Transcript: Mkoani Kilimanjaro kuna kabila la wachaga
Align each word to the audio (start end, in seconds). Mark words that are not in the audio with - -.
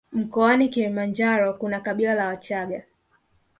Mkoani 0.11 0.69
Kilimanjaro 0.69 1.53
kuna 1.53 1.79
kabila 1.79 2.13
la 2.15 2.27
wachaga 2.27 2.83